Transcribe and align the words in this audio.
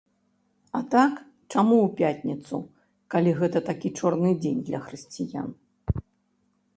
А 0.77 0.79
так, 0.93 1.13
чаму 1.53 1.75
ў 1.81 1.89
пятніцу, 1.99 2.57
калі 3.15 3.33
гэта 3.41 3.63
такі 3.69 3.89
чорны 3.99 4.29
дзень 4.41 4.65
для 4.71 4.79
хрысціян? 4.87 5.49